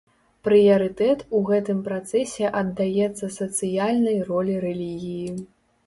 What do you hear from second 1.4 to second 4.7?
гэтым працэсе аддаецца сацыяльнай ролі